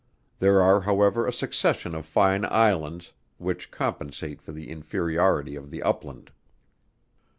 There 0.39 0.63
are, 0.63 0.81
however, 0.81 1.27
a 1.27 1.31
succession 1.31 1.93
of 1.93 2.07
fine 2.07 2.43
Islands, 2.45 3.13
which 3.37 3.69
compensate 3.69 4.41
for 4.41 4.51
the 4.51 4.67
inferiority 4.67 5.55
of 5.55 5.69
the 5.69 5.83
upland. 5.83 6.31